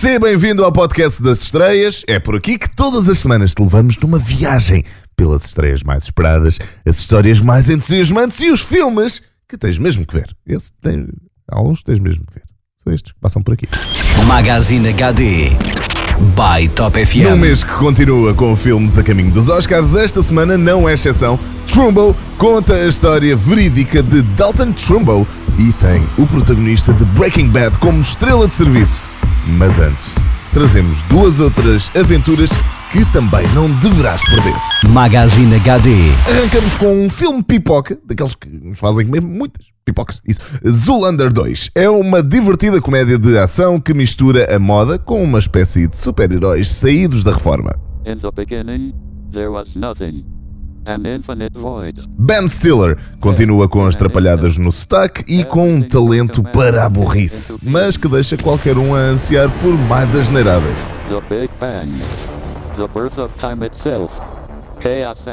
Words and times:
Seja 0.00 0.18
bem-vindo 0.18 0.64
ao 0.64 0.72
podcast 0.72 1.22
das 1.22 1.42
estreias. 1.42 2.02
É 2.06 2.18
por 2.18 2.34
aqui 2.34 2.56
que 2.56 2.74
todas 2.74 3.06
as 3.06 3.18
semanas 3.18 3.52
te 3.52 3.60
levamos 3.60 3.98
numa 3.98 4.18
viagem 4.18 4.82
pelas 5.14 5.44
estreias 5.44 5.82
mais 5.82 6.04
esperadas, 6.04 6.58
as 6.86 6.98
histórias 6.98 7.38
mais 7.38 7.68
entusiasmantes 7.68 8.40
e 8.40 8.50
os 8.50 8.62
filmes 8.62 9.20
que 9.46 9.58
tens 9.58 9.76
mesmo 9.76 10.06
que 10.06 10.14
ver. 10.14 10.34
Esse 10.46 10.72
tem, 10.80 11.06
alguns 11.46 11.82
tens 11.82 11.98
mesmo 11.98 12.24
que 12.24 12.32
ver. 12.32 12.44
São 12.82 12.94
estes 12.94 13.12
que 13.12 13.20
passam 13.20 13.42
por 13.42 13.52
aqui. 13.52 13.68
Magazine 14.26 14.88
HD 14.88 15.50
by 16.34 16.66
Top 16.74 17.04
FM. 17.04 17.16
Num 17.16 17.36
mês 17.36 17.62
que 17.62 17.74
continua 17.74 18.32
com 18.32 18.56
filmes 18.56 18.96
a 18.96 19.02
caminho 19.02 19.32
dos 19.32 19.50
Oscars, 19.50 19.94
esta 19.94 20.22
semana 20.22 20.56
não 20.56 20.88
é 20.88 20.94
exceção. 20.94 21.38
Trumbo 21.66 22.16
conta 22.38 22.72
a 22.72 22.86
história 22.86 23.36
verídica 23.36 24.02
de 24.02 24.22
Dalton 24.22 24.72
Trumbo 24.72 25.28
e 25.58 25.70
tem 25.74 26.02
o 26.16 26.26
protagonista 26.26 26.90
de 26.94 27.04
Breaking 27.04 27.50
Bad 27.50 27.76
como 27.76 28.00
estrela 28.00 28.46
de 28.46 28.54
serviço. 28.54 29.09
Mas 29.46 29.78
antes, 29.78 30.14
trazemos 30.52 31.02
duas 31.02 31.40
outras 31.40 31.90
aventuras 31.96 32.50
que 32.92 33.04
também 33.12 33.46
não 33.54 33.70
deverás 33.78 34.22
perder. 34.24 34.54
Magazine 34.90 35.54
HD. 35.56 35.90
Arrancamos 36.28 36.74
com 36.74 37.04
um 37.04 37.08
filme 37.08 37.42
pipoca, 37.42 37.98
daqueles 38.04 38.34
que 38.34 38.48
nos 38.48 38.78
fazem 38.78 39.06
comer 39.06 39.20
muitas 39.20 39.64
pipocas. 39.84 40.20
Isso. 40.26 40.40
Zoolander 40.68 41.32
2 41.32 41.70
é 41.74 41.88
uma 41.88 42.22
divertida 42.22 42.80
comédia 42.80 43.18
de 43.18 43.38
ação 43.38 43.80
que 43.80 43.94
mistura 43.94 44.54
a 44.54 44.58
moda 44.58 44.98
com 44.98 45.22
uma 45.22 45.38
espécie 45.38 45.86
de 45.86 45.96
super-heróis 45.96 46.68
saídos 46.68 47.24
da 47.24 47.32
reforma. 47.32 47.74
In 48.06 48.18
the 48.18 48.30
beginning, 48.34 48.94
there 49.32 49.48
was 49.48 49.74
nothing. 49.76 50.39
Ben 52.18 52.48
Stiller 52.48 52.98
continua 53.20 53.68
com 53.68 53.86
as 53.86 53.96
trapalhadas 53.96 54.56
no 54.56 54.72
sotaque 54.72 55.24
e 55.28 55.44
com 55.44 55.70
um 55.74 55.82
talento 55.82 56.42
para 56.42 56.84
a 56.84 56.88
burrice, 56.88 57.56
mas 57.62 57.96
que 57.96 58.08
deixa 58.08 58.36
qualquer 58.36 58.78
um 58.78 58.94
a 58.94 58.98
ansiar 58.98 59.50
por 59.60 59.74
mais 59.88 60.14
asneiradas. 60.14 60.74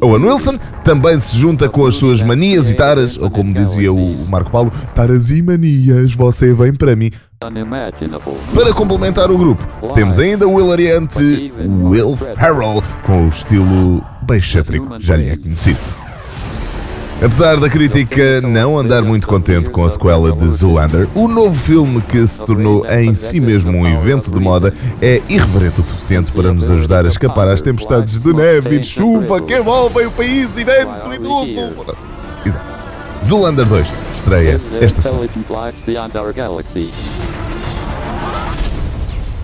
Owen 0.00 0.24
Wilson 0.24 0.58
também 0.82 1.20
se 1.20 1.36
junta 1.36 1.68
com 1.68 1.86
as 1.86 1.94
suas 1.94 2.20
manias 2.20 2.68
e 2.68 2.74
taras, 2.74 3.16
ou 3.16 3.30
como 3.30 3.54
dizia 3.54 3.92
o 3.92 4.28
Marco 4.28 4.50
Paulo, 4.50 4.72
taras 4.94 5.30
e 5.30 5.40
manias, 5.40 6.12
você 6.14 6.52
vem 6.52 6.74
para 6.74 6.96
mim. 6.96 7.10
Para 7.40 8.74
complementar 8.74 9.30
o 9.30 9.38
grupo, 9.38 9.64
temos 9.94 10.18
ainda 10.18 10.48
o 10.48 10.58
hilariante 10.58 11.52
Will 11.82 12.16
Ferrell, 12.16 12.82
com 13.06 13.26
o 13.26 13.28
estilo 13.28 14.04
bem 14.28 14.38
excêntrico, 14.38 15.00
já 15.00 15.16
lhe 15.16 15.30
é 15.30 15.36
conhecido. 15.36 15.78
Apesar 17.20 17.58
da 17.58 17.68
crítica 17.68 18.40
não 18.42 18.78
andar 18.78 19.02
muito 19.02 19.26
contente 19.26 19.70
com 19.70 19.84
a 19.84 19.90
sequela 19.90 20.30
de 20.30 20.48
Zoolander, 20.48 21.08
o 21.16 21.26
novo 21.26 21.58
filme 21.58 22.00
que 22.02 22.24
se 22.24 22.44
tornou 22.44 22.86
em 22.86 23.12
si 23.14 23.40
mesmo 23.40 23.72
um 23.72 23.88
evento 23.88 24.30
de 24.30 24.38
moda 24.38 24.72
é 25.02 25.20
irreverente 25.28 25.80
o 25.80 25.82
suficiente 25.82 26.30
para 26.30 26.52
nos 26.52 26.70
ajudar 26.70 27.06
a 27.06 27.08
escapar 27.08 27.48
às 27.48 27.60
tempestades 27.60 28.20
de 28.20 28.32
neve 28.32 28.76
e 28.76 28.78
de 28.78 28.86
chuva 28.86 29.40
que 29.40 29.56
envolvem 29.56 30.06
o 30.06 30.12
país 30.12 30.54
de 30.54 30.62
vento 30.62 31.12
e 31.12 31.18
tudo. 31.18 31.96
Exato. 32.46 32.64
Zoolander 33.24 33.66
2 33.66 33.92
estreia 34.14 34.60
esta 34.80 35.02
semana. 35.02 35.28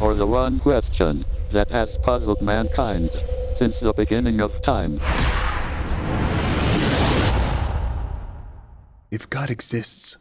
Or 0.01 0.15
the 0.15 0.27
one 0.27 0.61
question 0.61 1.25
that 1.53 1.73
has 1.73 1.97
puzzled 1.99 2.43
mankind 2.43 3.11
since 3.55 3.81
the 3.81 3.93
beginning 3.93 4.41
of 4.41 4.53
time. 4.63 4.99
If 9.11 9.29
God 9.29 9.51
exists, 9.51 10.17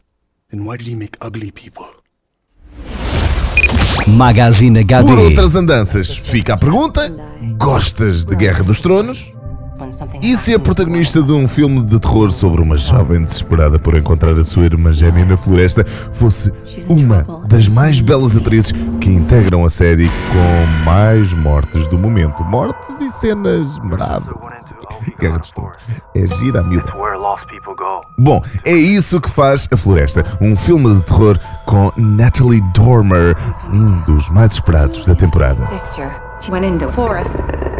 then 0.51 0.65
why 0.65 0.77
did 0.77 0.87
he 0.87 0.95
make 0.95 1.17
ugly 1.19 1.51
people? 1.51 1.87
Magazine 4.07 4.85
Por 4.85 5.17
HD. 5.17 5.17
outras 5.17 5.55
andanças, 5.55 6.15
fica 6.15 6.53
a 6.53 6.57
pergunta: 6.57 7.09
gostas 7.57 8.25
de 8.25 8.35
Guerra 8.35 8.63
dos 8.63 8.81
Tronos? 8.81 9.33
E 10.21 10.37
se 10.37 10.53
a 10.53 10.59
protagonista 10.59 11.21
de 11.21 11.31
um 11.31 11.47
filme 11.47 11.81
de 11.83 11.99
terror 11.99 12.31
sobre 12.31 12.61
uma 12.61 12.77
jovem 12.77 13.23
desesperada 13.23 13.77
por 13.79 13.95
encontrar 13.97 14.37
a 14.37 14.43
sua 14.43 14.65
irmã 14.65 14.91
gêmea 14.93 15.25
na 15.25 15.37
floresta 15.37 15.83
fosse 15.85 16.51
uma 16.87 17.25
das 17.47 17.67
mais 17.67 17.99
belas 18.01 18.35
atrizes 18.35 18.71
que 19.01 19.09
integram 19.09 19.65
a 19.65 19.69
série 19.69 20.07
com 20.07 20.85
mais 20.85 21.33
mortes 21.33 21.87
do 21.87 21.97
momento? 21.97 22.43
Mortes 22.43 22.99
e 23.01 23.11
cenas 23.11 23.67
maradas. 23.79 24.33
Guerra 25.19 25.39
dos 25.39 25.51
Tronos. 25.51 25.77
É 26.15 26.27
gira 26.27 26.61
a 26.61 26.63
miúda. 26.63 26.93
Bom, 28.17 28.41
é 28.65 28.73
isso 28.73 29.19
que 29.19 29.29
faz 29.29 29.67
A 29.71 29.77
Floresta, 29.77 30.23
um 30.39 30.55
filme 30.55 30.95
de 30.95 31.03
terror 31.03 31.39
com 31.65 31.91
Natalie 31.97 32.61
Dormer, 32.73 33.35
um 33.71 34.01
dos 34.03 34.29
mais 34.29 34.53
esperados 34.53 35.05
da 35.05 35.15
temporada. 35.15 35.63
sister. 35.65 36.09
She 36.41 36.51
went 36.51 36.65
into 36.65 36.91
forest. 36.91 37.33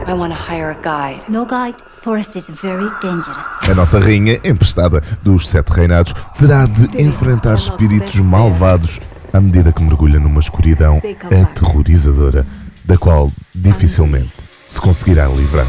I 0.06 0.14
want 0.14 0.34
to 0.34 0.38
hire 0.38 0.72
a 0.72 0.76
guide. 0.76 1.24
No 1.30 1.46
guide. 1.46 1.76
Forest 2.02 2.36
is 2.36 2.50
very 2.62 2.90
dangerous. 3.02 3.46
A 3.62 3.74
nossa 3.74 4.00
rainha, 4.00 4.38
emprestada 4.44 5.02
dos 5.22 5.48
Sete 5.48 5.72
Reinados, 5.72 6.14
terá 6.38 6.66
de 6.66 7.02
enfrentar 7.02 7.56
espíritos 7.56 8.20
malvados 8.20 9.00
à 9.32 9.40
medida 9.40 9.72
que 9.72 9.82
mergulha 9.82 10.20
numa 10.20 10.42
escuridão 10.42 11.02
aterrorizadora, 11.42 12.46
da 12.84 12.98
qual 12.98 13.32
dificilmente 13.56 14.34
se 14.68 14.82
conseguirá 14.82 15.28
livrar. 15.28 15.68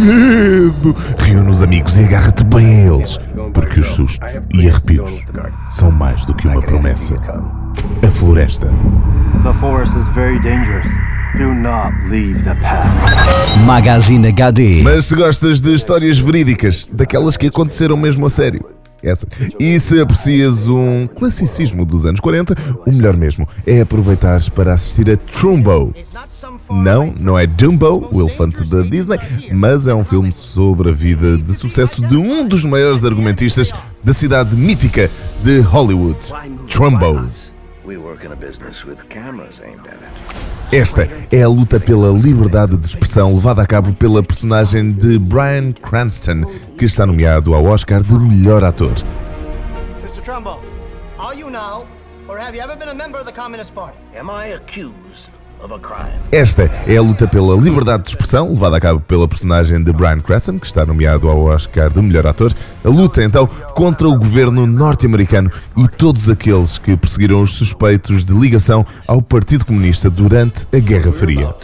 Medo! 0.00 0.94
Reúne 1.18 1.50
os 1.50 1.62
amigos 1.62 1.98
e 1.98 2.04
agarra-te 2.04 2.44
bem 2.44 2.66
a 2.66 2.94
eles, 2.94 3.18
porque 3.54 3.78
os 3.78 3.88
sustos 3.88 4.40
e 4.52 4.68
arrepios 4.68 5.24
são 5.68 5.92
mais 5.92 6.24
do 6.24 6.34
que 6.34 6.48
uma 6.48 6.60
promessa. 6.60 7.14
A 8.02 8.10
Floresta. 8.10 8.68
The 9.44 9.54
forest 9.54 9.96
is 9.96 10.06
very 10.08 10.40
dangerous. 10.40 10.86
Do 11.36 11.54
not 11.54 11.92
leave 12.08 12.42
the 12.44 12.54
path. 12.54 12.88
Magazine 13.66 14.26
HD. 14.28 14.82
Mas 14.82 15.04
se 15.04 15.14
gostas 15.14 15.60
de 15.60 15.74
histórias 15.74 16.18
verídicas, 16.18 16.88
daquelas 16.90 17.36
que 17.36 17.48
aconteceram 17.48 17.96
mesmo 17.96 18.24
a 18.24 18.30
sério, 18.30 18.64
essa. 19.02 19.26
E 19.60 19.78
se 19.78 20.00
aprecias 20.00 20.66
um 20.66 21.06
classicismo 21.06 21.84
dos 21.84 22.06
anos 22.06 22.20
40, 22.20 22.54
o 22.86 22.90
melhor 22.90 23.16
mesmo 23.16 23.46
é 23.66 23.82
aproveitares 23.82 24.48
para 24.48 24.72
assistir 24.72 25.10
a 25.10 25.16
Trumbo. 25.16 25.94
Não, 26.70 27.12
não 27.18 27.38
é 27.38 27.46
Dumbo, 27.46 28.08
o 28.10 28.20
elefante 28.22 28.68
da 28.68 28.80
Disney, 28.80 29.18
mas 29.52 29.86
é 29.86 29.94
um 29.94 30.04
filme 30.04 30.32
sobre 30.32 30.88
a 30.88 30.92
vida 30.92 31.36
de 31.36 31.54
sucesso 31.54 32.00
de 32.00 32.16
um 32.16 32.48
dos 32.48 32.64
maiores 32.64 33.04
argumentistas 33.04 33.72
da 34.02 34.14
cidade 34.14 34.56
mítica 34.56 35.10
de 35.42 35.60
Hollywood, 35.60 36.18
Trumbo. 36.68 37.26
We 37.86 37.96
work 37.98 38.24
in 38.24 38.32
a 38.32 38.36
business 38.36 38.84
with 38.84 39.08
cameras 39.08 39.60
aimed 39.64 39.86
at 39.86 39.94
it. 39.94 40.76
Esta 40.76 41.08
é 41.30 41.42
a 41.44 41.48
luta 41.48 41.78
pela 41.78 42.10
liberdade 42.10 42.76
de 42.76 42.84
expressão 42.84 43.32
levada 43.32 43.62
a 43.62 43.66
cabo 43.66 43.92
pela 43.94 44.24
personagem 44.24 44.90
de 44.90 45.20
Bryan 45.20 45.70
Cranston, 45.70 46.42
que 46.76 46.84
está 46.84 47.06
nomeado 47.06 47.54
ao 47.54 47.64
Oscar 47.64 48.02
de 48.02 48.18
melhor 48.18 48.64
ator. 48.64 48.94
Mr. 50.02 50.20
Trumbo, 50.24 50.58
are 51.16 51.38
you 51.38 51.48
now, 51.48 51.86
or 52.26 52.36
have 52.40 52.56
you 52.56 52.60
ever 52.60 52.74
been 52.74 52.88
a 52.88 52.94
member 52.94 53.20
of 53.20 53.24
the 53.24 53.32
Communist 53.32 53.72
Party? 53.72 53.96
Am 54.16 54.28
I 54.28 54.54
accused? 54.54 55.30
Esta 56.30 56.70
é 56.86 56.96
a 56.96 57.02
luta 57.02 57.26
pela 57.26 57.56
liberdade 57.56 58.04
de 58.04 58.10
expressão, 58.10 58.50
levada 58.50 58.76
a 58.76 58.80
cabo 58.80 59.00
pela 59.00 59.26
personagem 59.26 59.82
de 59.82 59.92
Bryan 59.92 60.20
Cranston, 60.20 60.58
que 60.58 60.66
está 60.66 60.84
nomeado 60.84 61.28
ao 61.28 61.44
Oscar 61.44 61.92
de 61.92 62.00
melhor 62.00 62.26
ator. 62.26 62.52
A 62.84 62.88
luta, 62.88 63.22
então, 63.22 63.46
contra 63.74 64.08
o 64.08 64.18
governo 64.18 64.66
norte-americano 64.66 65.50
e 65.76 65.88
todos 65.88 66.28
aqueles 66.28 66.78
que 66.78 66.96
perseguiram 66.96 67.42
os 67.42 67.54
suspeitos 67.54 68.24
de 68.24 68.32
ligação 68.32 68.84
ao 69.06 69.22
Partido 69.22 69.64
Comunista 69.64 70.10
durante 70.10 70.66
a 70.72 70.78
Guerra 70.78 71.12
Fria. 71.12 71.54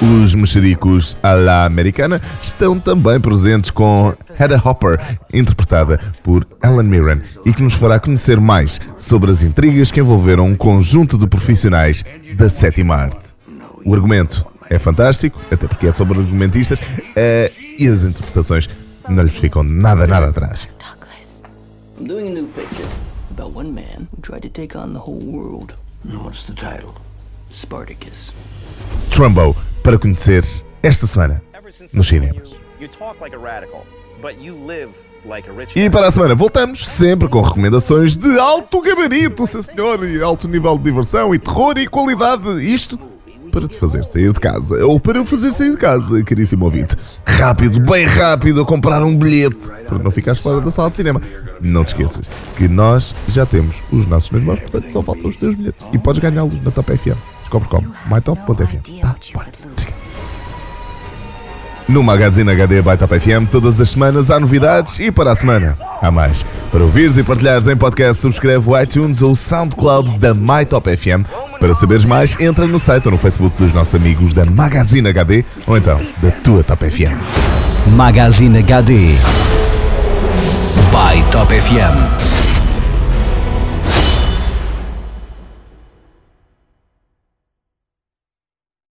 Os 0.00 0.34
mexericos 0.34 1.16
à 1.22 1.32
la 1.34 1.64
americana 1.64 2.20
estão 2.42 2.78
também 2.78 3.20
presentes 3.20 3.70
com 3.70 4.14
Hedda 4.38 4.60
Hopper, 4.64 5.18
interpretada 5.32 5.98
por 6.22 6.46
Alan 6.62 6.84
Mirren, 6.84 7.20
e 7.44 7.52
que 7.52 7.62
nos 7.62 7.74
fará 7.74 8.00
conhecer 8.00 8.40
mais 8.40 8.80
sobre 8.96 9.30
as 9.30 9.42
intrigas 9.42 9.90
que 9.90 10.00
envolveram 10.00 10.46
um 10.46 10.56
conjunto 10.56 11.18
de 11.18 11.26
profissionais 11.26 12.04
da 12.36 12.48
sétima 12.48 12.94
arte. 12.94 13.34
O 13.84 13.94
argumento 13.94 14.44
é 14.68 14.78
fantástico, 14.78 15.40
até 15.50 15.66
porque 15.66 15.86
é 15.86 15.92
sobre 15.92 16.18
argumentistas, 16.18 16.80
eh, 17.14 17.52
e 17.78 17.86
as 17.86 18.02
interpretações 18.02 18.68
não 19.08 19.22
lhes 19.22 19.36
ficam 19.36 19.62
nada, 19.62 20.06
nada 20.06 20.28
atrás. 20.28 20.68
I'm 21.98 22.06
doing 22.06 22.28
a 22.28 22.30
new 22.34 22.46
picture 22.48 22.86
about 23.30 23.56
one 23.56 23.72
man 23.72 24.06
who 24.12 24.20
tried 24.20 24.42
to 24.42 24.50
take 24.50 24.76
on 24.76 24.92
the 24.92 25.00
whole 25.00 25.18
world. 25.18 25.72
What's 26.04 26.46
the 26.46 26.52
title? 26.52 26.94
Spartacus. 27.52 28.32
Trumbo, 29.10 29.56
para 29.82 29.98
conhecer 29.98 30.44
esta 30.82 31.06
semana 31.06 31.42
nos 31.92 32.06
cinemas. 32.06 32.54
E 35.74 35.90
para 35.90 36.06
a 36.06 36.10
semana 36.10 36.34
voltamos 36.34 36.86
sempre 36.86 37.28
com 37.28 37.40
recomendações 37.40 38.16
de 38.16 38.38
alto 38.38 38.80
gabarito, 38.80 39.46
sim 39.46 39.62
senhor, 39.62 40.08
e 40.08 40.22
alto 40.22 40.46
nível 40.46 40.76
de 40.76 40.84
diversão 40.84 41.34
e 41.34 41.38
terror 41.38 41.76
e 41.78 41.86
qualidade. 41.86 42.48
Isto 42.62 42.98
para 43.50 43.66
te 43.66 43.76
fazer 43.76 44.04
sair 44.04 44.32
de 44.32 44.38
casa, 44.38 44.84
ou 44.84 45.00
para 45.00 45.18
eu 45.18 45.24
fazer 45.24 45.50
sair 45.50 45.70
de 45.70 45.78
casa, 45.78 46.22
caríssimo 46.22 46.66
ouvinte. 46.66 46.94
Rápido, 47.24 47.80
bem 47.80 48.04
rápido, 48.04 48.60
a 48.60 48.66
comprar 48.66 49.02
um 49.02 49.16
bilhete, 49.16 49.70
para 49.88 49.98
não 49.98 50.10
ficares 50.10 50.40
fora 50.40 50.60
da 50.60 50.70
sala 50.70 50.90
de 50.90 50.96
cinema. 50.96 51.22
Não 51.60 51.82
te 51.82 51.88
esqueças 51.88 52.28
que 52.56 52.68
nós 52.68 53.14
já 53.28 53.46
temos 53.46 53.82
os 53.90 54.04
nossos 54.04 54.30
nas 54.30 54.44
mãos, 54.44 54.60
portanto 54.60 54.90
só 54.90 55.02
faltam 55.02 55.30
os 55.30 55.36
teus 55.36 55.54
bilhetes. 55.54 55.86
E 55.92 55.98
podes 55.98 56.20
ganhá-los 56.20 56.62
na 56.62 56.70
Top 56.70 56.94
FM. 56.94 57.35
Descobre 57.46 57.68
como. 57.68 57.94
mytop.fm. 58.10 59.00
Tá, 59.00 59.14
bora. 59.32 59.46
No 61.88 62.02
Magazine 62.02 62.50
HD 62.50 62.82
by 62.82 62.96
Top 62.98 63.16
FM, 63.20 63.46
todas 63.48 63.80
as 63.80 63.90
semanas 63.90 64.32
há 64.32 64.40
novidades 64.40 64.98
e 64.98 65.12
para 65.12 65.30
a 65.30 65.36
semana 65.36 65.78
há 66.02 66.10
mais. 66.10 66.44
Para 66.72 66.82
ouvires 66.82 67.16
e 67.16 67.22
partilhares 67.22 67.68
em 67.68 67.76
podcast, 67.76 68.20
subscreve 68.20 68.68
o 68.68 68.76
iTunes 68.76 69.22
ou 69.22 69.30
o 69.30 69.36
SoundCloud 69.36 70.18
da 70.18 70.34
MyTop 70.34 70.96
FM. 70.96 71.24
Para 71.60 71.72
saberes 71.72 72.04
mais, 72.04 72.36
entra 72.40 72.66
no 72.66 72.80
site 72.80 73.06
ou 73.06 73.12
no 73.12 73.18
Facebook 73.18 73.56
dos 73.62 73.72
nossos 73.72 73.94
amigos 73.94 74.34
da 74.34 74.44
Magazine 74.44 75.08
HD 75.08 75.44
ou 75.64 75.78
então 75.78 76.00
da 76.20 76.32
tua 76.32 76.64
Top 76.64 76.84
FM. 76.90 77.14
Magazine 77.94 78.58
HD. 78.58 79.12
By 80.90 81.22
Top 81.30 81.54
FM. 81.54 82.35